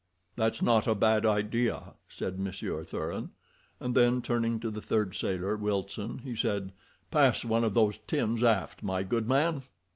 "That's 0.35 0.63
not 0.63 0.87
a 0.87 0.95
bad 0.95 1.27
idea," 1.27 1.93
said 2.09 2.39
Monsieur 2.39 2.83
Thuran, 2.83 3.29
and 3.79 3.93
then, 3.93 4.23
turning 4.23 4.59
to 4.61 4.71
the 4.71 4.81
third 4.81 5.13
sailor, 5.13 5.55
Wilson, 5.55 6.21
he 6.23 6.35
said: 6.35 6.71
"Pass 7.11 7.45
one 7.45 7.63
of 7.63 7.75
those 7.75 7.99
tins 8.07 8.43
aft, 8.43 8.81
my 8.81 9.03
good 9.03 9.27
man." 9.27 9.61